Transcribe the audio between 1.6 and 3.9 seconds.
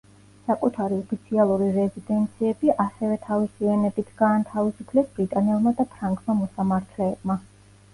რეზიდენციები ასევე თავისივე